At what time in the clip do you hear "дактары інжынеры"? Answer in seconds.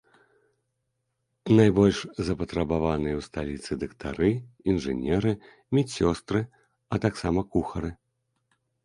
3.83-5.31